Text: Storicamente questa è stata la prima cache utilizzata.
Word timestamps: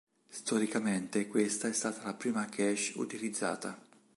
Storicamente 0.29 1.27
questa 1.27 1.67
è 1.67 1.73
stata 1.73 2.01
la 2.05 2.15
prima 2.15 2.45
cache 2.47 2.93
utilizzata. 2.95 3.77